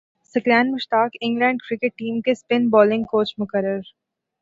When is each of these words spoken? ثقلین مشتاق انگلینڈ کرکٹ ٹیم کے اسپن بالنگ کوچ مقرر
ثقلین 0.35 0.71
مشتاق 0.71 1.11
انگلینڈ 1.21 1.61
کرکٹ 1.61 1.97
ٹیم 1.97 2.19
کے 2.21 2.31
اسپن 2.31 2.69
بالنگ 2.69 3.03
کوچ 3.11 3.33
مقرر 3.37 3.79